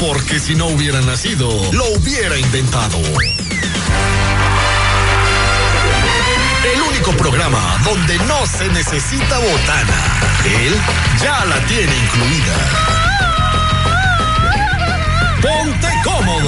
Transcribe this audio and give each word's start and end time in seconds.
Porque 0.00 0.40
si 0.40 0.54
no 0.54 0.66
hubiera 0.66 1.00
nacido, 1.00 1.48
lo 1.72 1.84
hubiera 1.92 2.36
inventado. 2.38 2.98
El 6.74 6.82
único 6.82 7.12
programa 7.12 7.80
donde 7.84 8.18
no 8.26 8.46
se 8.46 8.68
necesita 8.68 9.38
botana. 9.38 10.30
Él 10.44 10.74
ya 11.22 11.44
la 11.44 11.58
tiene 11.66 11.92
incluida. 11.96 12.56
Ponte 15.40 15.88
cómodo. 16.04 16.41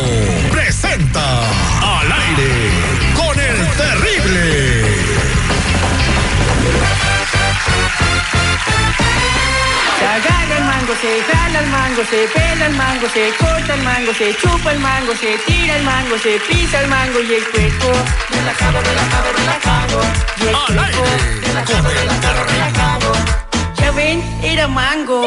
Mango, 10.95 11.01
se 11.01 11.33
jala 11.33 11.61
el 11.61 11.67
mango, 11.67 12.05
se 12.05 12.29
pela 12.29 12.67
el 12.67 12.75
mango, 12.75 13.09
se 13.09 13.33
corta 13.39 13.75
el 13.75 13.83
mango, 13.83 14.15
se 14.15 14.35
chupa 14.37 14.73
el 14.73 14.79
mango, 14.79 15.15
se 15.17 15.39
tira 15.47 15.77
el 15.77 15.83
mango, 15.85 16.19
se 16.19 16.39
pisa 16.41 16.81
el 16.81 16.89
mango 16.89 17.21
y 17.21 17.35
el 17.35 17.45
cuerpo 17.51 17.93
relajado, 18.31 18.81
relajado, 18.81 19.33
relajado. 19.33 20.01
Y 20.39 20.43
el 20.43 20.79
aire 20.79 21.03
relajado, 21.43 21.89
relajado, 21.91 22.45
relajado. 22.45 23.13
Ya 23.77 23.91
ven, 23.93 24.23
era 24.43 24.69
mango. 24.69 25.27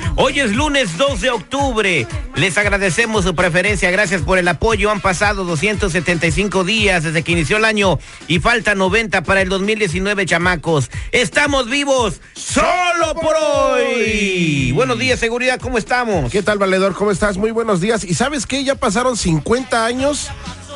Hoy 0.17 0.39
es 0.41 0.53
lunes 0.53 0.97
2 0.97 1.21
de 1.21 1.29
octubre. 1.29 2.07
Les 2.35 2.57
agradecemos 2.57 3.23
su 3.23 3.33
preferencia. 3.33 3.89
Gracias 3.91 4.21
por 4.21 4.37
el 4.37 4.47
apoyo. 4.47 4.91
Han 4.91 4.99
pasado 4.99 5.45
275 5.45 6.63
días 6.65 7.03
desde 7.03 7.23
que 7.23 7.31
inició 7.31 7.57
el 7.57 7.65
año 7.65 7.97
y 8.27 8.39
falta 8.39 8.75
90 8.75 9.23
para 9.23 9.41
el 9.41 9.49
2019, 9.49 10.25
chamacos. 10.25 10.91
Estamos 11.11 11.69
vivos 11.69 12.19
solo 12.33 13.15
por 13.21 13.35
hoy. 13.35 14.71
Buenos 14.73 14.99
días, 14.99 15.19
seguridad. 15.19 15.59
¿Cómo 15.59 15.77
estamos? 15.77 16.29
¿Qué 16.29 16.43
tal, 16.43 16.57
Valedor? 16.57 16.93
¿Cómo 16.93 17.11
estás? 17.11 17.37
Muy 17.37 17.51
buenos 17.51 17.79
días. 17.79 18.03
¿Y 18.03 18.13
sabes 18.13 18.45
qué? 18.45 18.63
Ya 18.65 18.75
pasaron 18.75 19.15
50 19.15 19.85
años 19.85 20.29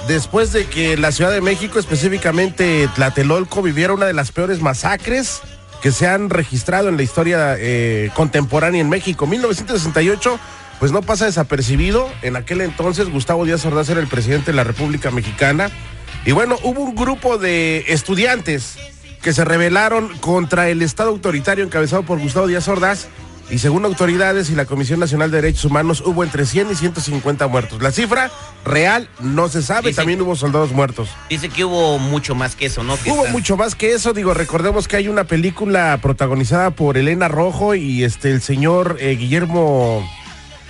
después 0.08 0.54
de 0.54 0.66
que 0.66 0.96
la 0.96 1.12
Ciudad 1.12 1.32
de 1.32 1.42
México, 1.42 1.78
específicamente 1.78 2.90
Tlatelolco, 2.96 3.62
viviera 3.62 3.94
una 3.94 4.06
de 4.06 4.14
las 4.14 4.32
peores 4.32 4.62
masacres 4.62 5.42
que 5.86 5.92
se 5.92 6.08
han 6.08 6.32
registrado 6.32 6.90
en 6.90 6.98
la 6.98 7.04
historia 7.04 7.58
eh, 7.60 8.10
contemporánea 8.16 8.82
en 8.82 8.90
México. 8.90 9.28
1968, 9.28 10.40
pues 10.80 10.92
no 10.92 11.04
pasa 11.04 11.26
desapercibido. 11.26 12.10
En 12.24 12.36
aquel 12.36 12.62
entonces, 12.62 13.08
Gustavo 13.08 13.46
Díaz 13.46 13.64
Ordaz 13.66 13.88
era 13.90 14.00
el 14.00 14.08
presidente 14.08 14.50
de 14.50 14.58
la 14.58 14.64
República 14.64 15.12
Mexicana. 15.12 15.70
Y 16.26 16.32
bueno, 16.32 16.58
hubo 16.64 16.82
un 16.82 16.96
grupo 16.96 17.38
de 17.38 17.86
estudiantes 17.90 18.78
que 19.22 19.32
se 19.32 19.46
rebelaron 19.46 20.10
contra 20.22 20.70
el 20.70 20.82
Estado 20.82 21.12
autoritario 21.12 21.64
encabezado 21.64 22.02
por 22.02 22.18
Gustavo 22.18 22.48
Díaz 22.48 22.68
Ordaz 22.68 23.06
y 23.50 23.60
según 23.60 23.86
autoridades 23.86 24.50
y 24.50 24.56
la 24.56 24.66
Comisión 24.66 25.00
Nacional 25.00 25.30
de 25.32 25.38
Derechos 25.42 25.66
Humanos 25.66 26.02
hubo 26.06 26.24
entre 26.24 26.46
100 26.46 26.72
y 26.72 26.76
150 26.76 27.48
muertos. 27.48 27.82
La 27.82 27.92
cifra 27.92 28.32
real 28.66 29.08
no 29.20 29.48
se 29.50 29.62
sabe, 29.62 29.94
también 29.94 30.20
hubo 30.22 30.36
soldados 30.36 30.72
muertos. 30.72 31.10
Dice 31.30 31.50
que 31.50 31.64
hubo 31.66 32.00
mucho 32.00 32.34
más 32.34 32.56
que 32.56 32.66
eso, 32.66 32.84
¿no? 32.84 32.98
Que 32.98 33.12
Hubo 33.12 33.22
está- 33.22 33.32
mucho 33.32 33.56
más 33.58 33.76
que 33.76 33.94
eso, 33.94 34.14
digo, 34.14 34.34
recordemos 34.34 34.88
que 34.88 34.98
hay 34.98 35.08
una 35.08 35.26
película 35.26 35.98
protagonizada 36.02 36.72
por 36.72 36.98
Elena 36.98 37.28
Rojo 37.28 37.76
y 37.76 38.04
este 38.04 38.32
el 38.32 38.42
señor 38.42 38.98
eh, 39.00 39.16
Guillermo, 39.16 40.10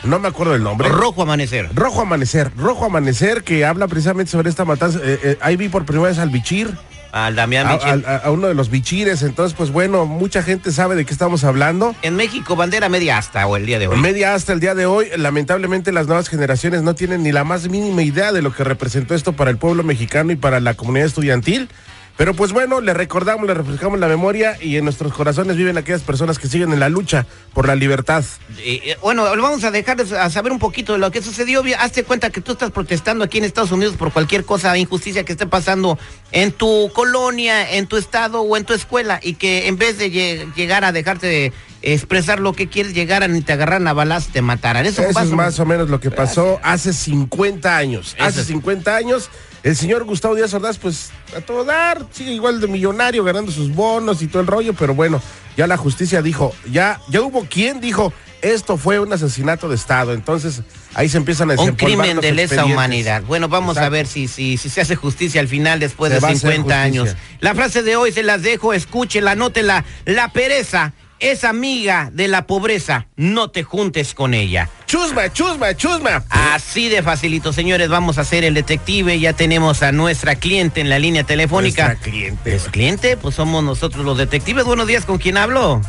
no 0.03 0.19
me 0.19 0.27
acuerdo 0.27 0.53
el 0.55 0.63
nombre. 0.63 0.89
Rojo 0.89 1.21
amanecer. 1.21 1.69
Rojo 1.73 2.01
Amanecer, 2.01 2.51
Rojo 2.57 2.85
Amanecer, 2.85 3.43
que 3.43 3.65
habla 3.65 3.87
precisamente 3.87 4.31
sobre 4.31 4.49
esta 4.49 4.65
matanza. 4.65 4.99
Eh, 5.01 5.19
eh, 5.23 5.37
ahí 5.41 5.55
vi 5.55 5.69
por 5.69 5.85
primera 5.85 6.09
vez 6.09 6.19
al 6.19 6.29
Bichir, 6.29 6.77
Al 7.15 7.33
Damián 7.33 7.65
a, 7.65 8.15
a 8.17 8.29
uno 8.29 8.47
de 8.47 8.53
los 8.53 8.69
Bichires. 8.69 9.21
Entonces, 9.21 9.55
pues 9.55 9.71
bueno, 9.71 10.05
mucha 10.05 10.43
gente 10.43 10.73
sabe 10.73 10.95
de 10.95 11.05
qué 11.05 11.13
estamos 11.13 11.45
hablando. 11.45 11.95
En 12.01 12.17
México, 12.17 12.57
bandera 12.57 12.89
media 12.89 13.17
hasta 13.17 13.47
o 13.47 13.55
el 13.55 13.65
día 13.65 13.79
de 13.79 13.87
hoy. 13.87 13.97
Media 13.97 14.33
hasta 14.33 14.51
el 14.51 14.59
día 14.59 14.75
de 14.75 14.85
hoy, 14.85 15.07
lamentablemente 15.15 15.93
las 15.93 16.07
nuevas 16.07 16.27
generaciones 16.27 16.81
no 16.81 16.93
tienen 16.93 17.23
ni 17.23 17.31
la 17.31 17.45
más 17.45 17.69
mínima 17.69 18.03
idea 18.03 18.33
de 18.33 18.41
lo 18.41 18.51
que 18.51 18.65
representó 18.65 19.15
esto 19.15 19.31
para 19.31 19.49
el 19.49 19.57
pueblo 19.57 19.81
mexicano 19.81 20.33
y 20.33 20.35
para 20.35 20.59
la 20.59 20.73
comunidad 20.73 21.07
estudiantil. 21.07 21.69
Pero 22.17 22.33
pues 22.33 22.53
bueno, 22.53 22.79
le 22.79 22.93
recordamos, 22.93 23.45
le 23.45 23.53
refrescamos 23.53 23.99
la 23.99 24.07
memoria 24.07 24.57
y 24.61 24.77
en 24.77 24.85
nuestros 24.85 25.13
corazones 25.13 25.57
viven 25.57 25.77
aquellas 25.77 26.01
personas 26.01 26.39
que 26.39 26.47
siguen 26.47 26.71
en 26.71 26.79
la 26.79 26.87
lucha 26.87 27.25
por 27.53 27.67
la 27.67 27.75
libertad. 27.75 28.23
Eh, 28.59 28.79
eh, 28.85 28.97
bueno, 29.01 29.23
vamos 29.23 29.65
a 29.65 29.71
dejar 29.71 29.97
de- 30.01 30.17
a 30.17 30.29
saber 30.29 30.53
un 30.53 30.59
poquito 30.59 30.93
de 30.93 30.99
lo 30.99 31.11
que 31.11 31.21
sucedió. 31.21 31.61
Hazte 31.77 32.05
cuenta 32.05 32.29
que 32.29 32.39
tú 32.39 32.53
estás 32.53 32.71
protestando 32.71 33.25
aquí 33.25 33.39
en 33.39 33.43
Estados 33.43 33.73
Unidos 33.73 33.95
por 33.97 34.13
cualquier 34.13 34.45
cosa, 34.45 34.77
injusticia 34.77 35.25
que 35.25 35.33
esté 35.33 35.45
pasando 35.45 35.99
en 36.31 36.53
tu 36.53 36.89
colonia, 36.93 37.69
en 37.73 37.85
tu 37.87 37.97
estado 37.97 38.41
o 38.41 38.55
en 38.55 38.63
tu 38.63 38.73
escuela 38.73 39.19
y 39.21 39.33
que 39.33 39.67
en 39.67 39.77
vez 39.77 39.97
de 39.97 40.09
lle- 40.09 40.53
llegar 40.55 40.85
a 40.85 40.93
dejarte 40.93 41.27
de 41.27 41.53
expresar 41.81 42.39
lo 42.39 42.53
que 42.53 42.67
quieres, 42.67 42.93
llegaran 42.93 43.35
y 43.35 43.41
te 43.41 43.53
agarraran 43.53 43.87
a 43.87 43.93
balas, 43.93 44.29
te 44.29 44.41
mataran. 44.41 44.85
Eso, 44.85 45.03
es 45.03 45.31
más 45.31 45.59
o 45.59 45.65
menos 45.65 45.89
lo 45.89 45.99
que 45.99 46.09
pasó 46.11 46.59
hace 46.63 46.93
50 46.93 47.77
años. 47.77 48.15
Hace 48.19 48.41
es. 48.41 48.47
50 48.47 48.95
años, 48.95 49.29
el 49.65 49.75
señor 49.75 50.03
Gustavo 50.03 50.35
Díaz 50.35 50.53
Ordaz, 50.53 50.77
pues 50.77 51.09
a 51.35 51.41
todo 51.41 51.65
dar, 51.65 52.05
sigue 52.11 52.31
igual 52.31 52.61
de 52.61 52.67
millonario, 52.67 53.23
ganando 53.23 53.51
sus 53.51 53.73
bonos 53.73 54.21
y 54.21 54.27
todo 54.27 54.41
el 54.41 54.47
rollo, 54.47 54.73
pero 54.75 54.93
bueno, 54.93 55.19
ya 55.57 55.65
la 55.65 55.75
justicia 55.75 56.21
dijo, 56.21 56.53
ya, 56.71 57.01
ya 57.09 57.21
hubo 57.23 57.45
quien 57.45 57.81
dijo, 57.81 58.13
esto 58.43 58.77
fue 58.77 58.99
un 58.99 59.11
asesinato 59.11 59.67
de 59.67 59.73
Estado. 59.73 60.13
Entonces, 60.13 60.61
ahí 60.93 61.09
se 61.09 61.17
empiezan 61.17 61.49
a 61.49 61.55
Un 61.55 61.71
crimen 61.71 62.19
de 62.19 62.31
lesa 62.31 62.63
humanidad. 62.63 63.23
Bueno, 63.23 63.49
vamos 63.49 63.77
a 63.77 63.89
ver 63.89 64.05
si, 64.05 64.27
si, 64.27 64.57
si 64.57 64.69
se 64.69 64.81
hace 64.81 64.95
justicia 64.95 65.41
al 65.41 65.47
final 65.47 65.79
después 65.79 66.11
Se 66.11 66.17
de 66.17 66.21
va 66.21 66.27
a 66.27 66.31
hacer 66.31 66.51
50 66.51 66.81
años. 66.83 67.15
La 67.39 67.55
frase 67.55 67.81
de 67.81 67.95
hoy 67.95 68.11
se 68.11 68.21
las 68.21 68.43
dejo, 68.43 68.71
escúchela, 68.71 69.31
anótela. 69.31 69.83
La 70.05 70.27
pereza 70.27 70.93
es 71.31 71.43
amiga 71.43 72.09
de 72.13 72.27
la 72.27 72.45
pobreza. 72.45 73.07
No 73.15 73.49
te 73.49 73.63
juntes 73.63 74.13
con 74.13 74.35
ella. 74.35 74.69
Chusma, 74.85 75.33
chusma, 75.33 75.75
chusma. 75.75 76.23
Así 76.29 76.87
de 76.87 77.01
facilito, 77.01 77.51
señores, 77.51 77.89
vamos 77.89 78.19
a 78.19 78.21
hacer 78.21 78.43
el 78.43 78.53
detective. 78.53 79.19
Ya 79.19 79.33
tenemos 79.33 79.81
a 79.81 79.91
nuestra 79.91 80.35
cliente 80.35 80.81
en 80.81 80.89
la 80.89 80.99
línea 80.99 81.23
telefónica. 81.23 81.87
Nuestra 81.87 82.11
cliente. 82.11 82.55
¿Es 82.55 82.65
cliente? 82.65 83.17
Pues 83.17 83.35
somos 83.35 83.63
nosotros 83.63 84.05
los 84.05 84.17
detectives. 84.19 84.65
Buenos 84.65 84.85
días, 84.85 85.05
¿con 85.05 85.17
quién 85.17 85.37
hablo? 85.37 85.81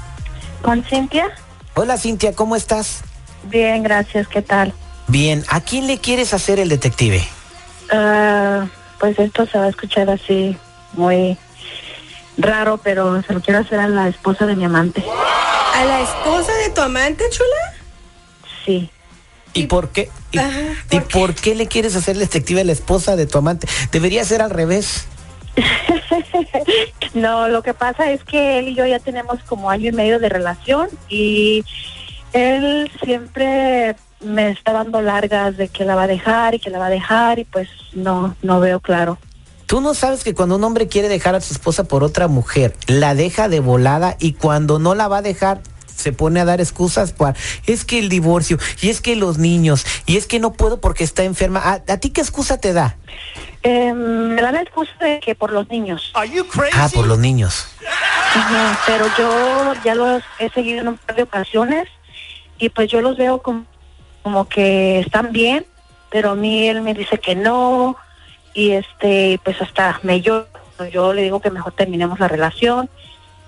¿Con 0.63 0.83
Cintia? 0.85 1.29
Hola, 1.75 1.99
Cintia, 1.99 2.33
¿cómo 2.33 2.57
estás? 2.57 3.03
Bien, 3.45 3.83
gracias. 3.83 4.29
¿Qué 4.29 4.41
tal? 4.41 4.73
Bien, 5.07 5.45
¿a 5.51 5.61
quién 5.61 5.87
le 5.87 5.99
quieres 5.99 6.33
hacer 6.33 6.59
el 6.59 6.71
detective? 6.71 7.23
Ah, 7.93 8.67
pues 8.99 9.19
esto 9.19 9.47
se 9.47 9.59
va 9.59 9.67
a 9.67 9.69
escuchar 9.69 10.09
así 10.09 10.57
muy 10.95 11.37
raro, 12.39 12.79
pero 12.83 13.23
se 13.23 13.33
lo 13.33 13.41
quiero 13.41 13.61
hacer 13.61 13.79
a 13.79 13.89
la 13.89 14.09
esposa 14.09 14.47
de 14.47 14.57
mi 14.57 14.65
amante. 14.65 15.05
¿A 15.77 15.85
la 15.85 16.01
esposa 16.01 16.53
de 16.55 16.71
tu 16.71 16.81
amante, 16.81 17.23
chula? 17.29 17.75
Sí. 18.65 18.89
¿Y 19.53 19.67
por 19.67 19.91
qué? 19.91 20.09
¿Y, 20.33 20.39
Ajá, 20.39 20.61
y 20.91 21.01
¿por 21.01 21.07
qué? 21.07 21.19
por 21.19 21.35
qué 21.35 21.55
le 21.55 21.67
quieres 21.67 21.95
hacer 21.97 22.17
detective 22.17 22.63
a 22.63 22.65
la 22.65 22.73
esposa 22.73 23.15
de 23.15 23.27
tu 23.27 23.37
amante? 23.37 23.69
Debería 23.93 24.25
ser 24.25 24.41
al 24.41 24.49
revés. 24.49 25.07
no, 27.15 27.49
lo 27.49 27.63
que 27.63 27.75
pasa 27.75 28.11
es 28.11 28.25
que 28.25 28.59
él 28.59 28.69
y 28.69 28.75
yo 28.75 28.87
ya 28.87 29.01
tenemos 29.01 29.43
como 29.43 29.69
año 29.69 29.91
y 29.91 29.93
medio 29.93 30.19
de 30.19 30.31
relación 30.31 30.89
y 31.11 31.63
él 32.33 32.91
siempre 33.05 33.97
me 34.21 34.53
está 34.53 34.73
dando 34.73 35.03
largas 35.03 35.59
de 35.59 35.69
que 35.69 35.85
la 35.85 35.95
va 35.95 36.05
a 36.05 36.09
dejar 36.09 36.55
y 36.55 36.59
que 36.59 36.71
la 36.71 36.79
va 36.79 36.87
a 36.87 36.91
dejar 36.91 37.39
y 37.39 37.45
pues 37.45 37.69
no, 37.93 38.35
no 38.41 38.61
veo 38.61 38.81
claro. 38.81 39.19
Tú 39.67 39.81
no 39.81 39.95
sabes 39.95 40.23
que 40.23 40.35
cuando 40.35 40.57
un 40.57 40.65
hombre 40.65 40.87
quiere 40.87 41.09
dejar 41.09 41.35
a 41.35 41.41
su 41.41 41.53
esposa 41.53 41.85
por 41.85 42.05
otra 42.05 42.29
mujer, 42.29 42.75
la 42.87 43.15
deja 43.15 43.49
de 43.49 43.61
volada 43.61 44.17
y 44.21 44.35
cuando 44.35 44.79
no 44.79 44.95
la 44.95 45.09
va 45.09 45.19
a 45.19 45.23
dejar 45.23 45.61
se 45.87 46.13
pone 46.13 46.41
a 46.41 46.45
dar 46.45 46.61
excusas 46.61 47.13
para 47.13 47.35
es 47.67 47.85
que 47.85 47.99
el 47.99 48.09
divorcio 48.09 48.59
y 48.83 48.91
es 48.91 49.01
que 49.01 49.17
los 49.17 49.39
niños 49.39 49.87
y 50.05 50.19
es 50.19 50.27
que 50.27 50.39
no 50.39 50.53
puedo 50.53 50.81
porque 50.81 51.05
está 51.05 51.25
enferma. 51.25 51.61
¿A, 51.61 51.93
a 51.93 51.97
ti 51.99 52.11
qué 52.11 52.21
excusa 52.21 52.59
te 52.59 52.73
da? 52.73 52.97
Eh, 53.63 53.93
me 53.93 54.41
da 54.41 54.53
la 54.53 54.61
excusa 54.63 54.93
de 55.01 55.19
que 55.19 55.35
por 55.35 55.51
los 55.51 55.69
niños. 55.69 56.13
Ah, 56.15 56.89
por 56.95 57.07
los 57.07 57.19
niños. 57.19 57.67
Ajá, 58.35 58.79
pero 58.87 59.07
yo 59.19 59.75
ya 59.85 59.95
los 59.95 60.23
he 60.39 60.49
seguido 60.51 60.83
en 60.83 60.89
un 60.89 60.99
par 60.99 61.17
de 61.17 61.23
ocasiones 61.25 61.89
y 62.59 62.69
pues 62.69 62.89
yo 62.89 63.01
los 63.01 63.17
veo 63.17 63.43
como, 63.43 63.65
como 64.23 64.49
que 64.49 65.01
están 65.01 65.33
bien, 65.33 65.67
pero 66.11 66.31
a 66.31 66.35
mí 66.37 66.69
él 66.69 66.83
me 66.83 66.95
dice 66.95 67.19
que 67.19 67.35
no 67.35 67.97
y 68.57 68.73
este 68.73 69.39
pues 69.45 69.61
hasta 69.61 70.01
me 70.03 70.23
yo 70.23 70.47
yo 70.91 71.13
le 71.13 71.23
digo 71.23 71.41
que 71.41 71.51
mejor 71.51 71.75
terminemos 71.75 72.19
la 72.19 72.27
relación 72.27 72.89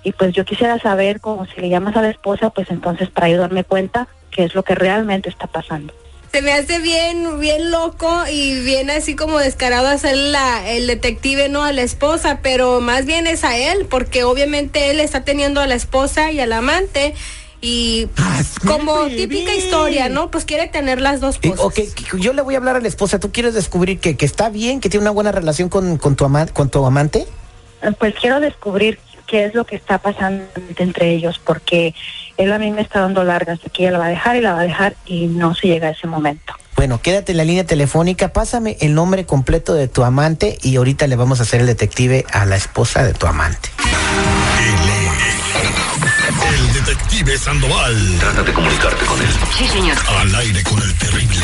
y 0.03 0.13
pues 0.13 0.33
yo 0.33 0.45
quisiera 0.45 0.79
saber 0.79 1.19
como 1.19 1.45
si 1.47 1.59
le 1.59 1.69
llamas 1.69 1.97
a 1.97 2.01
la 2.01 2.09
esposa 2.09 2.51
pues 2.51 2.69
entonces 2.69 3.09
para 3.09 3.27
yo 3.27 3.37
darme 3.39 3.63
cuenta 3.63 4.07
qué 4.29 4.43
es 4.43 4.53
lo 4.53 4.63
que 4.63 4.75
realmente 4.75 5.27
está 5.27 5.47
pasando. 5.47 5.93
Se 6.31 6.43
me 6.43 6.53
hace 6.53 6.77
bien, 6.77 7.39
bien 7.39 7.71
loco 7.71 8.23
y 8.31 8.61
bien 8.61 8.91
así 8.91 9.15
como 9.15 9.39
descarado 9.39 9.87
hacer 9.87 10.15
la, 10.15 10.69
el 10.69 10.85
detective, 10.85 11.49
no 11.49 11.63
a 11.63 11.71
la 11.71 11.81
esposa, 11.81 12.39
pero 12.43 12.81
más 12.81 13.07
bien 13.07 13.25
es 13.25 13.43
a 13.43 13.57
él, 13.57 13.87
porque 13.89 14.23
obviamente 14.23 14.91
él 14.91 14.99
está 14.99 15.23
teniendo 15.23 15.59
a 15.59 15.65
la 15.65 15.73
esposa 15.73 16.31
y 16.31 16.39
al 16.39 16.53
amante 16.53 17.15
y 17.61 18.07
Ah, 18.17 18.41
como 18.65 19.07
típica 19.07 19.53
historia, 19.53 20.09
¿no? 20.09 20.31
Pues 20.31 20.45
quiere 20.45 20.67
tener 20.67 21.01
las 21.01 21.19
dos 21.19 21.37
Eh, 21.41 21.49
cosas. 21.51 21.65
ok, 21.65 21.79
yo 22.19 22.33
le 22.33 22.41
voy 22.41 22.55
a 22.55 22.57
hablar 22.57 22.75
a 22.75 22.79
la 22.79 22.87
esposa. 22.87 23.19
¿Tú 23.19 23.31
quieres 23.31 23.53
descubrir 23.53 23.99
que, 23.99 24.15
que 24.17 24.25
está 24.25 24.49
bien, 24.49 24.79
que 24.79 24.89
tiene 24.89 25.01
una 25.03 25.11
buena 25.11 25.31
relación 25.31 25.69
con, 25.69 25.97
con, 25.97 26.15
tu, 26.15 26.25
ama- 26.25 26.47
con 26.47 26.69
tu 26.69 26.85
amante? 26.85 27.25
Eh, 27.81 27.91
Pues 27.99 28.15
quiero 28.19 28.39
descubrir 28.39 28.99
qué 29.27 29.45
es 29.45 29.53
lo 29.53 29.65
que 29.65 29.75
está 29.75 29.99
pasando 29.99 30.43
entre 30.77 31.11
ellos, 31.11 31.39
porque 31.43 31.93
él 32.37 32.51
a 32.51 32.57
mí 32.57 32.71
me 32.71 32.81
está 32.81 33.01
dando 33.01 33.23
largas 33.23 33.61
de 33.61 33.69
que 33.69 33.83
ella 33.83 33.91
la 33.91 33.99
va 33.99 34.05
a 34.05 34.09
dejar 34.09 34.35
y 34.37 34.41
la 34.41 34.53
va 34.53 34.61
a 34.61 34.63
dejar 34.63 34.95
y 35.05 35.27
no 35.27 35.53
se 35.53 35.67
llega 35.67 35.89
a 35.89 35.91
ese 35.91 36.07
momento. 36.07 36.53
Bueno, 36.75 36.99
quédate 37.01 37.33
en 37.33 37.37
la 37.37 37.43
línea 37.43 37.65
telefónica, 37.65 38.31
pásame 38.33 38.77
el 38.79 38.95
nombre 38.95 39.25
completo 39.25 39.73
de 39.75 39.87
tu 39.89 40.03
amante 40.03 40.57
y 40.63 40.77
ahorita 40.77 41.07
le 41.07 41.15
vamos 41.17 41.41
a 41.41 41.43
hacer 41.43 41.59
el 41.61 41.67
detective 41.67 42.25
a 42.31 42.45
la 42.45 42.55
esposa 42.55 43.03
de 43.03 43.13
tu 43.13 43.27
amante. 43.27 43.69
El 46.29 46.73
detective 46.73 47.37
Sandoval. 47.39 48.17
Trata 48.19 48.43
de 48.43 48.53
comunicarte 48.53 49.03
con 49.05 49.19
él. 49.19 49.27
Sí, 49.57 49.67
señor. 49.67 49.97
Al 50.19 50.35
aire 50.35 50.61
con 50.63 50.79
el 50.79 50.95
terrible. 50.95 51.41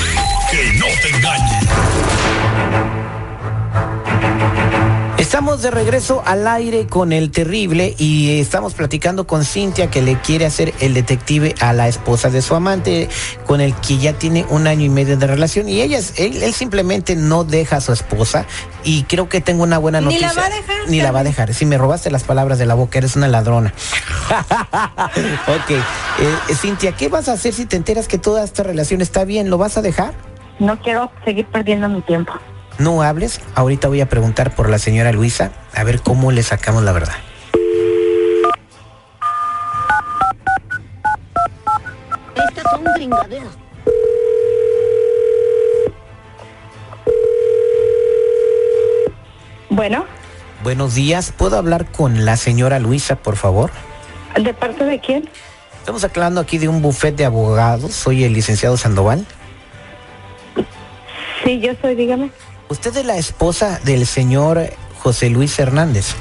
Que 0.52 0.74
no 0.74 0.86
te 1.02 1.10
engañe. 1.10 1.55
Estamos 5.56 5.74
de 5.74 5.84
regreso 5.84 6.22
al 6.26 6.46
aire 6.50 6.86
con 6.86 7.14
el 7.14 7.32
terrible 7.32 7.96
y 7.98 8.42
estamos 8.42 8.74
platicando 8.74 9.26
con 9.26 9.46
Cintia 9.46 9.90
que 9.90 10.02
le 10.02 10.20
quiere 10.20 10.46
hacer 10.46 10.74
el 10.82 10.94
detective 10.94 11.56
a 11.62 11.72
la 11.72 11.88
esposa 11.88 12.30
de 12.30 12.42
su 12.42 12.56
amante 12.56 13.08
con 13.46 13.62
el 13.62 13.74
que 13.76 13.98
ya 13.98 14.12
tiene 14.12 14.46
un 14.50 14.68
año 14.68 14.84
y 14.84 14.90
medio 14.90 15.16
de 15.16 15.26
relación 15.28 15.70
y 15.70 15.80
ella 15.80 15.98
es- 15.98 16.20
él, 16.20 16.44
él 16.44 16.54
simplemente 16.54 17.16
no 17.16 17.46
deja 17.46 17.78
a 17.78 17.82
su 17.82 17.94
esposa 17.94 18.46
y 18.84 19.04
creo 19.04 19.30
que 19.30 19.40
tengo 19.40 19.64
una 19.64 19.78
buena 19.78 20.02
Ni 20.02 20.20
la 20.20 20.28
noticia. 20.28 20.42
va 20.42 20.48
a 20.48 20.50
dejar, 20.50 20.90
Ni 20.90 21.02
la 21.02 21.12
va 21.14 21.20
a 21.22 21.24
dejar. 21.24 21.54
Si 21.54 21.66
me 21.66 21.78
robaste 21.78 22.12
las 22.12 22.24
palabras 22.26 22.60
de 22.60 22.66
la 22.66 22.74
boca, 22.74 22.98
eres 22.98 23.16
una 23.16 23.30
ladrona. 23.30 23.74
ok. 25.48 25.72
Eh, 25.72 26.54
Cintia, 26.54 26.92
¿qué 26.92 27.08
vas 27.08 27.30
a 27.30 27.32
hacer 27.32 27.54
si 27.54 27.66
te 27.66 27.78
enteras 27.78 28.10
que 28.10 28.18
toda 28.18 28.44
esta 28.44 28.64
relación 28.64 29.00
está 29.00 29.24
bien? 29.24 29.50
¿Lo 29.50 29.58
vas 29.58 29.78
a 29.78 29.82
dejar? 29.82 30.16
No 30.60 30.78
quiero 30.82 31.10
seguir 31.24 31.46
perdiendo 31.46 31.88
mi 31.88 32.02
tiempo. 32.02 32.34
No 32.78 33.02
hables. 33.02 33.42
Ahorita 33.56 33.88
voy 33.88 34.02
a 34.02 34.10
preguntar 34.10 34.54
por 34.56 34.70
la 34.70 34.80
señora 34.80 35.12
Luisa 35.12 35.52
a 35.74 35.84
ver 35.84 36.02
cómo 36.02 36.32
le 36.32 36.44
sacamos 36.44 36.84
la 36.84 36.92
verdad. 36.92 37.16
Estas 42.36 42.72
son 42.72 42.84
gringaderas. 42.96 43.58
Bueno, 49.70 50.06
Buenos 50.66 50.96
días. 50.96 51.32
¿Puedo 51.32 51.58
hablar 51.58 51.86
con 51.92 52.26
la 52.26 52.38
señora 52.38 52.80
Luisa, 52.80 53.18
por 53.18 53.36
favor? 53.36 53.70
¿de 54.36 54.52
parte 54.52 54.84
de 54.84 55.00
quién? 55.00 55.30
Estamos 55.78 56.04
hablando 56.04 56.42
aquí 56.42 56.58
de 56.58 56.68
un 56.68 56.82
buffet 56.82 57.16
de 57.16 57.24
abogados. 57.24 57.94
Soy 57.94 58.24
el 58.24 58.34
licenciado 58.34 58.76
Sandoval. 58.76 59.28
Sí, 61.44 61.60
yo 61.60 61.74
soy, 61.84 61.94
dígame. 61.94 62.32
Usted 62.70 62.98
es 62.98 63.06
la 63.06 63.18
esposa 63.18 63.80
del 63.84 64.06
señor 64.06 64.70
José 65.00 65.30
Luis 65.30 65.58
Hernández. 65.60 66.16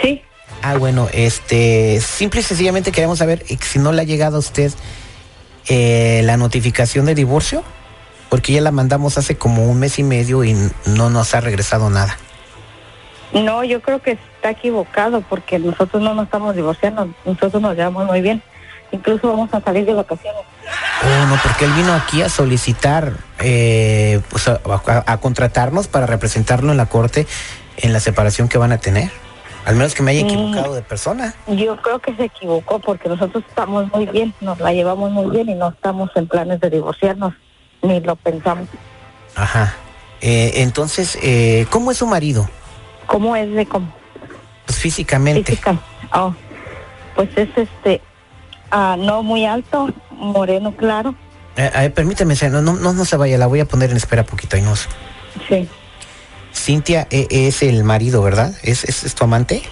Sí, 0.00 0.22
Ah, 0.64 0.76
bueno, 0.78 1.08
este, 1.12 2.00
simple 2.00 2.40
y 2.40 2.44
sencillamente 2.44 2.92
queremos 2.92 3.18
saber 3.18 3.44
eh, 3.48 3.58
si 3.60 3.80
no 3.80 3.90
le 3.90 4.02
ha 4.02 4.04
llegado 4.04 4.36
a 4.36 4.38
usted 4.38 4.72
eh, 5.68 6.22
la 6.24 6.36
notificación 6.36 7.04
de 7.04 7.16
divorcio, 7.16 7.64
porque 8.28 8.52
ya 8.52 8.60
la 8.60 8.70
mandamos 8.70 9.18
hace 9.18 9.36
como 9.36 9.68
un 9.68 9.80
mes 9.80 9.98
y 9.98 10.04
medio 10.04 10.44
y 10.44 10.54
no 10.86 11.10
nos 11.10 11.34
ha 11.34 11.40
regresado 11.40 11.90
nada. 11.90 12.16
no, 13.32 13.64
yo 13.64 13.82
creo 13.82 14.00
que 14.00 14.12
está 14.12 14.50
equivocado 14.50 15.20
porque 15.22 15.58
nosotros 15.58 16.00
no 16.00 16.14
nos 16.14 16.26
estamos 16.26 16.54
divorciando, 16.54 17.12
nosotros 17.24 17.60
nos 17.60 17.74
llevamos 17.76 18.06
muy 18.06 18.20
bien. 18.20 18.40
Incluso 18.92 19.28
vamos 19.28 19.52
a 19.52 19.60
salir 19.60 19.84
de 19.86 19.94
vacaciones. 19.94 20.42
Oh, 21.02 21.26
no, 21.26 21.36
porque 21.42 21.64
él 21.64 21.72
vino 21.72 21.92
aquí 21.94 22.22
a 22.22 22.28
solicitar, 22.28 23.14
eh, 23.40 24.20
pues 24.28 24.46
a, 24.48 24.60
a- 24.64 25.12
a 25.12 25.16
contratarnos 25.18 25.88
para 25.88 26.06
representarlo 26.06 26.70
en 26.70 26.76
la 26.76 26.86
corte 26.86 27.26
en 27.78 27.92
la 27.92 28.00
separación 28.00 28.48
que 28.48 28.58
van 28.58 28.70
a 28.72 28.78
tener. 28.78 29.10
Al 29.64 29.76
menos 29.76 29.94
que 29.94 30.02
me 30.02 30.10
haya 30.10 30.24
Mm. 30.24 30.28
equivocado 30.28 30.74
de 30.74 30.82
persona. 30.82 31.34
Yo 31.46 31.76
creo 31.80 31.98
que 32.00 32.14
se 32.16 32.24
equivocó 32.24 32.78
porque 32.80 33.08
nosotros 33.08 33.44
estamos 33.48 33.90
muy 33.92 34.06
bien, 34.06 34.34
nos 34.40 34.58
la 34.60 34.72
llevamos 34.72 35.10
muy 35.10 35.30
bien 35.30 35.48
y 35.48 35.54
no 35.54 35.68
estamos 35.70 36.10
en 36.16 36.26
planes 36.28 36.60
de 36.60 36.68
divorciarnos, 36.70 37.32
ni 37.80 38.00
lo 38.00 38.16
pensamos. 38.16 38.68
Ajá. 39.34 39.74
Eh, 40.20 40.52
entonces, 40.62 41.18
eh, 41.22 41.66
¿cómo 41.70 41.90
es 41.92 41.96
su 41.98 42.06
marido? 42.06 42.48
¿Cómo 43.06 43.34
es 43.36 43.50
de 43.52 43.66
cómo? 43.66 43.92
Pues 44.66 44.78
físicamente. 44.78 45.52
Física. 45.52 45.76
Oh, 46.12 46.34
pues 47.14 47.28
es 47.36 47.48
este, 47.56 48.00
ah, 48.72 48.96
no 48.98 49.22
muy 49.22 49.44
alto, 49.44 49.88
moreno 50.10 50.74
claro, 50.76 51.14
Eh, 51.56 51.90
permíteme, 51.94 52.34
no, 52.50 52.62
no, 52.62 52.92
no, 52.92 53.04
se 53.04 53.16
vaya, 53.16 53.38
la 53.38 53.46
voy 53.46 53.60
a 53.60 53.66
poner 53.66 53.90
en 53.90 53.96
espera 53.96 54.24
poquito. 54.24 54.56
Ahí 54.56 54.62
no 54.62 54.74
sé. 54.74 54.88
sí, 55.48 55.68
Cintia 56.54 57.06
eh, 57.10 57.26
es 57.30 57.62
el 57.62 57.84
marido, 57.84 58.22
¿verdad? 58.22 58.54
¿Es, 58.62 58.84
es, 58.84 59.04
es 59.04 59.14
tu 59.14 59.24
amante? 59.24 59.62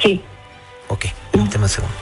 sí. 0.00 0.22
Ok, 0.88 1.06
permítame 1.30 1.64
un 1.64 1.68
segundo. 1.70 1.94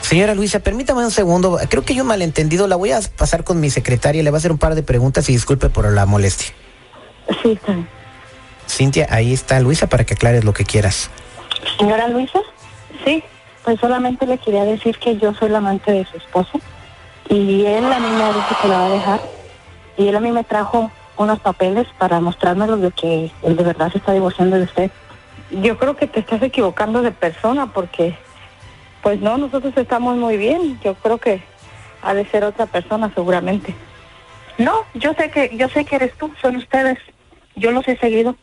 Señora 0.00 0.34
Luisa, 0.34 0.60
permítame 0.60 1.04
un 1.04 1.10
segundo. 1.10 1.58
Creo 1.68 1.84
que 1.84 1.92
hay 1.92 2.00
un 2.00 2.06
malentendido. 2.06 2.68
La 2.68 2.76
voy 2.76 2.92
a 2.92 3.00
pasar 3.16 3.42
con 3.44 3.58
mi 3.60 3.68
secretaria. 3.68 4.22
Le 4.22 4.30
va 4.30 4.36
a 4.36 4.38
hacer 4.38 4.52
un 4.52 4.58
par 4.58 4.74
de 4.74 4.82
preguntas 4.82 5.28
y 5.28 5.32
disculpe 5.32 5.68
por 5.70 5.90
la 5.90 6.06
molestia. 6.06 6.48
Sí, 7.42 7.52
está 7.52 7.72
bien. 7.72 7.88
Cintia, 8.68 9.06
ahí 9.10 9.32
está 9.32 9.58
Luisa 9.60 9.86
para 9.88 10.04
que 10.04 10.14
aclares 10.14 10.44
lo 10.44 10.52
que 10.52 10.64
quieras. 10.64 11.10
Señora 11.78 12.06
Luisa, 12.08 12.38
sí, 13.04 13.22
pues 13.68 13.80
solamente 13.80 14.26
le 14.26 14.38
quería 14.38 14.64
decir 14.64 14.96
que 14.96 15.18
yo 15.18 15.34
soy 15.34 15.50
la 15.50 15.58
amante 15.58 15.92
de 15.92 16.06
su 16.06 16.16
esposo 16.16 16.58
y 17.28 17.66
él 17.66 17.84
a 17.84 18.00
mí 18.00 18.08
me 18.16 18.22
ha 18.22 18.32
dicho 18.32 18.56
que 18.62 18.66
la 18.66 18.78
va 18.78 18.86
a 18.86 18.88
dejar 18.88 19.20
y 19.98 20.08
él 20.08 20.16
a 20.16 20.20
mí 20.20 20.32
me 20.32 20.42
trajo 20.42 20.90
unos 21.18 21.38
papeles 21.40 21.86
para 21.98 22.18
mostrármelo 22.18 22.78
de 22.78 22.90
que 22.92 23.30
él 23.42 23.56
de 23.58 23.62
verdad 23.62 23.92
se 23.92 23.98
está 23.98 24.14
divorciando 24.14 24.56
de 24.56 24.62
usted. 24.62 24.90
Yo 25.50 25.76
creo 25.76 25.96
que 25.96 26.06
te 26.06 26.20
estás 26.20 26.40
equivocando 26.40 27.02
de 27.02 27.10
persona 27.10 27.66
porque, 27.66 28.16
pues 29.02 29.20
no, 29.20 29.36
nosotros 29.36 29.74
estamos 29.76 30.16
muy 30.16 30.38
bien. 30.38 30.80
Yo 30.82 30.94
creo 30.94 31.18
que 31.18 31.42
ha 32.00 32.14
de 32.14 32.24
ser 32.24 32.44
otra 32.44 32.64
persona 32.64 33.12
seguramente. 33.14 33.74
No, 34.56 34.72
yo 34.94 35.12
sé 35.12 35.30
que 35.30 35.54
yo 35.58 35.68
sé 35.68 35.84
que 35.84 35.96
eres 35.96 36.16
tú, 36.16 36.32
son 36.40 36.56
ustedes. 36.56 36.96
Yo 37.54 37.70
los 37.70 37.86
he 37.86 37.98
seguido. 37.98 38.34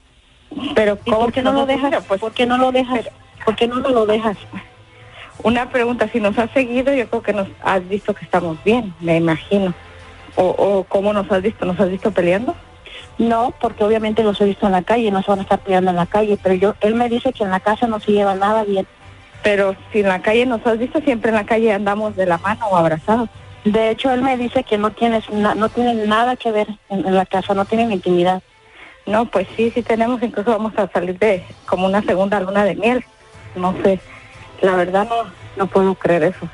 Pero 0.75 0.99
¿cómo 0.99 1.31
que 1.31 1.41
no 1.41 1.51
lo 1.51 1.65
dejas? 1.65 2.05
Pues, 2.07 2.21
¿Por 2.21 2.31
qué 2.31 2.45
no 2.45 2.59
lo 2.59 2.71
dejas? 2.71 3.09
¿Por 3.43 3.55
qué 3.55 3.67
no 3.67 3.79
lo 3.79 4.05
dejas? 4.05 4.37
Una 5.43 5.69
pregunta, 5.69 6.07
si 6.11 6.19
nos 6.19 6.37
has 6.39 6.49
seguido, 6.51 6.93
yo 6.93 7.07
creo 7.09 7.21
que 7.21 7.33
nos 7.33 7.47
has 7.63 7.87
visto 7.87 8.13
que 8.13 8.25
estamos 8.25 8.57
bien, 8.63 8.93
me 8.99 9.17
imagino. 9.17 9.73
O, 10.35 10.43
o 10.47 10.83
¿cómo 10.85 11.13
nos 11.13 11.31
has 11.31 11.41
visto? 11.41 11.65
¿Nos 11.65 11.79
has 11.79 11.89
visto 11.89 12.11
peleando? 12.11 12.55
No, 13.17 13.53
porque 13.61 13.83
obviamente 13.83 14.23
los 14.23 14.39
he 14.41 14.45
visto 14.45 14.65
en 14.65 14.71
la 14.71 14.81
calle, 14.81 15.11
no 15.11 15.21
se 15.21 15.31
van 15.31 15.39
a 15.39 15.43
estar 15.43 15.59
peleando 15.59 15.91
en 15.91 15.97
la 15.97 16.05
calle, 16.05 16.37
pero 16.41 16.55
yo, 16.55 16.75
él 16.81 16.95
me 16.95 17.09
dice 17.09 17.31
que 17.31 17.43
en 17.43 17.51
la 17.51 17.59
casa 17.59 17.87
no 17.87 17.99
se 17.99 18.11
lleva 18.11 18.35
nada 18.35 18.63
bien. 18.63 18.87
Pero 19.43 19.75
si 19.91 19.99
en 19.99 20.07
la 20.07 20.21
calle 20.21 20.45
nos 20.45 20.65
has 20.65 20.79
visto, 20.79 20.99
siempre 21.01 21.29
en 21.29 21.35
la 21.35 21.45
calle 21.45 21.71
andamos 21.71 22.15
de 22.15 22.25
la 22.25 22.37
mano 22.39 22.67
o 22.67 22.75
abrazados. 22.77 23.29
De 23.63 23.89
hecho, 23.91 24.11
él 24.11 24.21
me 24.21 24.37
dice 24.37 24.63
que 24.63 24.77
no 24.77 24.91
tienes 24.91 25.29
na- 25.29 25.55
no 25.55 25.69
tiene 25.69 25.93
nada 26.07 26.35
que 26.35 26.51
ver 26.51 26.67
en, 26.89 27.05
en 27.05 27.15
la 27.15 27.25
casa, 27.25 27.53
no 27.53 27.65
tienen 27.65 27.91
intimidad. 27.91 28.41
No, 29.05 29.25
pues 29.25 29.47
sí, 29.55 29.71
sí 29.71 29.83
tenemos, 29.83 30.21
incluso 30.23 30.49
vamos 30.51 30.73
a 30.77 30.87
salir 30.87 31.17
de 31.19 31.43
como 31.67 31.85
una 31.85 32.01
segunda 32.01 32.39
luna 32.39 32.63
de 32.63 32.75
miel. 32.75 33.05
No 33.55 33.73
sé, 33.83 33.99
la 34.61 34.75
verdad 34.75 35.07
no, 35.07 35.31
no 35.57 35.67
puedo 35.67 35.95
creer 35.95 36.23
eso. 36.23 36.47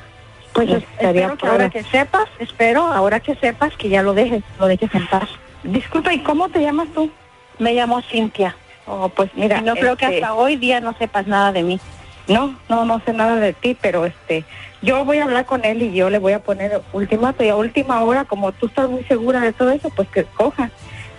Pues 0.52 0.68
espero 0.98 1.36
que 1.36 1.46
ahora 1.46 1.70
que 1.70 1.82
sepas, 1.82 2.28
espero 2.38 2.82
ahora 2.82 3.20
que 3.20 3.34
sepas 3.36 3.74
que 3.76 3.88
ya 3.88 4.02
lo 4.02 4.12
dejes, 4.12 4.42
lo 4.58 4.66
dejes 4.66 4.94
en 4.94 5.06
paz. 5.06 5.28
Disculpa, 5.62 6.12
¿y 6.12 6.18
cómo 6.20 6.48
te 6.50 6.60
llamas 6.60 6.88
tú? 6.94 7.10
Me 7.58 7.72
llamo 7.72 8.02
Cintia. 8.02 8.54
Oh, 8.86 9.08
pues 9.08 9.30
mira, 9.34 9.58
Y 9.58 9.62
no 9.62 9.74
creo 9.74 9.96
que 9.96 10.06
este, 10.06 10.16
hasta 10.22 10.34
hoy 10.34 10.56
día 10.56 10.80
no 10.80 10.92
sepas 10.98 11.26
nada 11.26 11.52
de 11.52 11.62
mí. 11.62 11.80
No, 12.28 12.54
no, 12.68 12.84
no 12.84 13.00
sé 13.04 13.12
nada 13.12 13.36
de 13.36 13.52
ti, 13.52 13.76
pero 13.80 14.04
este, 14.04 14.44
yo 14.82 15.04
voy 15.04 15.18
a 15.18 15.24
hablar 15.24 15.46
con 15.46 15.64
él 15.64 15.82
y 15.82 15.92
yo 15.92 16.10
le 16.10 16.18
voy 16.18 16.32
a 16.32 16.40
poner 16.40 16.82
ultimato 16.92 17.42
y 17.44 17.48
a 17.48 17.56
última 17.56 18.02
hora, 18.02 18.24
como 18.24 18.52
tú 18.52 18.66
estás 18.66 18.90
muy 18.90 19.04
segura 19.04 19.40
de 19.40 19.52
todo 19.52 19.70
eso, 19.70 19.90
pues 19.90 20.08
que 20.08 20.20
escoja. 20.20 20.70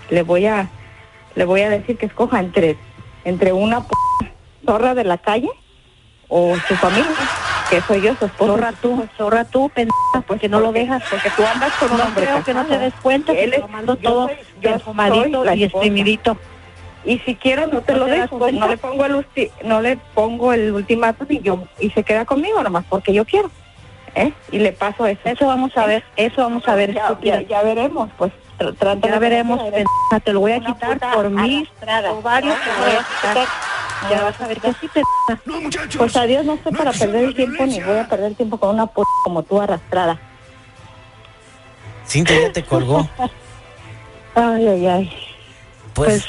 Le 0.10 0.22
voy 0.22 0.46
a, 0.46 0.70
le 1.36 1.46
voy 1.46 1.62
a 1.62 1.70
decir 1.70 1.98
que 1.98 2.06
escoja 2.06 2.40
entre, 2.40 2.78
entre 3.26 3.52
una 3.52 3.82
p 3.82 3.94
zorra 4.66 4.94
de 4.94 5.04
la 5.04 5.18
calle 5.18 5.50
o 6.36 6.58
su 6.68 6.76
familia. 6.78 7.12
Que 7.70 7.80
soy 7.82 8.02
yo, 8.02 8.16
su 8.16 8.26
esposo. 8.26 8.54
Zorra 8.54 8.72
tú, 8.82 9.08
zorra 9.18 9.46
tú, 9.46 9.70
pendeja, 9.70 10.22
porque 10.28 10.50
no 10.50 10.60
lo 10.60 10.72
dejas, 10.72 11.04
porque 11.10 11.30
tú 11.36 11.44
andas 11.46 11.72
con 11.80 11.92
un 11.92 11.98
No 11.98 12.04
hombre 12.06 12.26
creo 12.26 12.44
que 12.44 12.54
no 12.54 12.66
te 12.66 12.78
des 12.80 12.94
cuenta 13.02 13.34
que 13.34 13.44
Él 13.44 13.50
te 13.52 13.56
es- 13.58 13.62
lo 13.62 13.68
mando 13.68 13.98
yo 14.00 14.10
todo 14.10 14.30
perfumadito 14.62 15.56
y 15.56 15.64
exprimidito. 15.64 16.38
Y 17.06 17.20
si 17.20 17.36
quiero 17.36 17.68
no 17.68 17.82
te 17.82 17.94
¿No 17.94 18.00
lo 18.00 18.06
te 18.06 18.12
dejo, 18.12 18.40
no 18.52 18.68
le 18.68 18.78
pongo 18.78 19.06
el 19.06 19.16
ulti- 19.16 19.52
no 19.64 19.82
le 19.82 19.98
pongo 19.98 20.54
el 20.54 20.72
ultimátum 20.72 21.28
y 21.30 21.42
yo 21.42 21.60
y 21.80 21.90
se 21.92 22.04
queda 22.04 22.26
conmigo 22.26 22.64
nomás 22.64 22.86
porque 22.90 23.14
yo 23.14 23.26
quiero. 23.26 23.52
¿Eh? 24.16 24.32
Y 24.52 24.60
le 24.60 24.72
paso 24.72 25.06
eso. 25.08 25.20
Eso 25.26 25.48
vamos 25.48 25.76
a 25.76 25.86
ver, 25.88 26.04
eso 26.16 26.42
vamos 26.44 26.68
a 26.68 26.76
ver. 26.76 26.94
Ya, 26.94 27.18
ya, 27.22 27.42
ya 27.42 27.64
veremos, 27.64 28.10
pues. 28.18 28.32
Tr- 28.60 29.00
Ya 29.04 29.20
veremos, 29.20 29.60
pendeja, 29.62 30.20
te 30.24 30.32
lo 30.34 30.40
voy 30.42 30.52
a 30.52 30.60
quitar 30.60 31.00
por 31.14 31.30
mis 31.32 31.68
ovarios, 32.12 32.56
te 32.64 32.70
voy 32.70 32.92
a 32.92 32.98
quitar. 33.00 33.48
Ya 34.10 34.24
vas 34.24 34.40
a 34.42 34.48
ver 34.48 34.60
que 34.60 34.74
sí, 34.74 34.88
pendeja. 34.88 35.44
No, 35.46 35.62
muchachos. 35.62 35.96
Pues 35.98 36.16
adiós, 36.16 36.46
no 36.46 36.56
estoy 36.56 36.72
no 36.72 36.78
para 36.78 36.92
perder 36.92 37.24
el 37.26 37.36
tiempo 37.36 37.66
ni 37.66 37.82
voy 37.82 37.98
a 37.98 38.08
perder 38.08 38.28
el 38.28 38.36
tiempo 38.36 38.58
con 38.58 38.76
una 38.76 38.86
puta 38.88 39.10
como 39.24 39.44
tú 39.44 39.62
arrastrada. 39.62 40.20
Cintia 42.08 42.42
ya 42.42 42.52
te 42.52 42.64
colgó. 42.64 43.08
Ay, 44.36 44.68
ay, 44.68 44.88
ay. 44.88 45.14
Pues, 45.94 46.26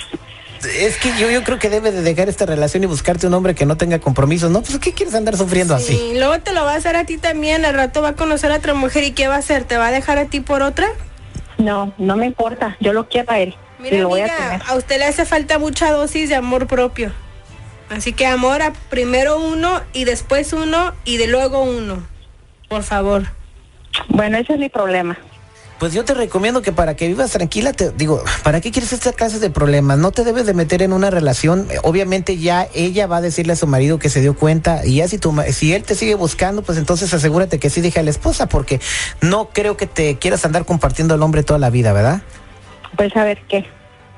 es 0.78 0.96
que 0.98 1.10
yo, 1.18 1.30
yo 1.30 1.42
creo 1.42 1.58
que 1.58 1.70
debe 1.70 1.90
de 1.90 2.02
dejar 2.02 2.28
esta 2.28 2.44
relación 2.44 2.82
y 2.82 2.86
buscarte 2.86 3.26
un 3.26 3.34
hombre 3.34 3.54
que 3.54 3.64
no 3.64 3.76
tenga 3.76 3.98
compromisos. 3.98 4.50
No, 4.50 4.60
pues 4.62 4.78
¿qué 4.78 4.92
quieres 4.92 5.14
andar 5.14 5.36
sufriendo 5.36 5.74
así? 5.74 5.96
Sí, 5.96 6.12
luego 6.18 6.38
te 6.40 6.52
lo 6.52 6.64
va 6.64 6.72
a 6.72 6.76
hacer 6.76 6.96
a 6.96 7.04
ti 7.04 7.16
también, 7.16 7.64
al 7.64 7.74
rato 7.74 8.02
va 8.02 8.10
a 8.10 8.14
conocer 8.14 8.52
a 8.52 8.56
otra 8.56 8.74
mujer 8.74 9.04
y 9.04 9.12
¿qué 9.12 9.28
va 9.28 9.36
a 9.36 9.38
hacer? 9.38 9.64
¿Te 9.64 9.76
va 9.76 9.88
a 9.88 9.90
dejar 9.90 10.18
a 10.18 10.26
ti 10.26 10.40
por 10.40 10.62
otra? 10.62 10.88
No, 11.58 11.94
no 11.98 12.16
me 12.16 12.26
importa. 12.26 12.76
Yo 12.80 12.92
lo 12.92 13.08
quiero 13.08 13.32
a 13.32 13.38
él. 13.38 13.54
Mira, 13.78 13.96
y 13.96 14.00
lo 14.00 14.08
voy 14.08 14.20
a 14.20 14.36
tener. 14.36 14.62
a 14.66 14.74
usted 14.74 14.98
le 14.98 15.06
hace 15.06 15.24
falta 15.24 15.58
mucha 15.58 15.90
dosis 15.90 16.28
de 16.28 16.34
amor 16.34 16.66
propio. 16.66 17.12
Así 17.96 18.12
que 18.12 18.26
amor 18.26 18.62
a 18.62 18.72
primero 18.90 19.38
uno 19.38 19.80
y 19.92 20.04
después 20.04 20.52
uno 20.52 20.92
y 21.04 21.16
de 21.16 21.26
luego 21.26 21.62
uno. 21.62 22.02
Por 22.68 22.82
favor. 22.82 23.24
Bueno, 24.08 24.38
ese 24.38 24.54
es 24.54 24.58
mi 24.58 24.68
problema. 24.68 25.16
Pues 25.78 25.92
yo 25.92 26.04
te 26.04 26.14
recomiendo 26.14 26.62
que 26.62 26.72
para 26.72 26.94
que 26.94 27.08
vivas 27.08 27.32
tranquila, 27.32 27.72
te 27.72 27.90
digo, 27.90 28.22
¿para 28.44 28.60
qué 28.60 28.70
quieres 28.70 28.92
esta 28.92 29.12
clase 29.12 29.38
de 29.40 29.50
problemas? 29.50 29.98
No 29.98 30.12
te 30.12 30.24
debes 30.24 30.46
de 30.46 30.54
meter 30.54 30.82
en 30.82 30.92
una 30.92 31.10
relación. 31.10 31.68
Obviamente 31.82 32.38
ya 32.38 32.68
ella 32.74 33.06
va 33.06 33.16
a 33.18 33.20
decirle 33.20 33.52
a 33.52 33.56
su 33.56 33.66
marido 33.66 33.98
que 33.98 34.08
se 34.08 34.20
dio 34.20 34.34
cuenta 34.34 34.86
y 34.86 34.96
ya 34.96 35.08
si 35.08 35.18
tu 35.18 35.32
ma- 35.32 35.44
si 35.46 35.74
él 35.74 35.82
te 35.82 35.94
sigue 35.96 36.14
buscando, 36.14 36.62
pues 36.62 36.78
entonces 36.78 37.12
asegúrate 37.12 37.58
que 37.58 37.70
sí 37.70 37.80
deje 37.80 38.00
a 38.00 38.02
la 38.04 38.10
esposa 38.10 38.46
porque 38.48 38.80
no 39.20 39.50
creo 39.52 39.76
que 39.76 39.86
te 39.86 40.16
quieras 40.16 40.44
andar 40.44 40.64
compartiendo 40.64 41.14
al 41.14 41.22
hombre 41.22 41.42
toda 41.42 41.58
la 41.58 41.70
vida, 41.70 41.92
¿verdad? 41.92 42.22
Pues 42.96 43.14
a 43.16 43.24
ver 43.24 43.42
qué. 43.48 43.66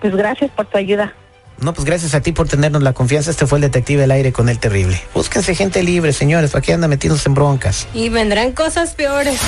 Pues 0.01 0.15
gracias 0.15 0.51
por 0.51 0.67
tu 0.67 0.77
ayuda. 0.77 1.15
No, 1.61 1.73
pues 1.73 1.85
gracias 1.85 2.15
a 2.15 2.21
ti 2.21 2.33
por 2.33 2.49
tenernos 2.49 2.83
la 2.83 2.93
confianza. 2.93 3.31
Este 3.31 3.47
fue 3.47 3.59
el 3.59 3.63
detective 3.63 4.03
del 4.03 4.11
aire 4.11 4.33
con 4.33 4.49
el 4.49 4.59
terrible. 4.59 5.03
Búsquense 5.15 5.55
gente 5.55 5.83
libre, 5.83 6.13
señores, 6.13 6.51
para 6.51 6.63
que 6.63 6.73
andan 6.73 6.91
metidos 6.91 7.25
en 7.27 7.35
broncas. 7.35 7.89
Y 7.95 8.09
vendrán 8.09 8.53
cosas 8.53 8.95
peores. 8.95 9.39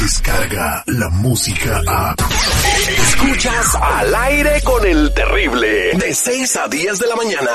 Descarga 0.00 0.82
la 0.86 1.08
música 1.10 1.80
a. 1.86 2.14
Escuchas 3.08 3.74
al 3.80 4.14
aire 4.14 4.60
con 4.62 4.84
el 4.86 5.12
terrible. 5.14 5.92
De 5.98 6.14
6 6.14 6.56
a 6.56 6.68
10 6.68 6.98
de 6.98 7.06
la 7.06 7.16
mañana. 7.16 7.50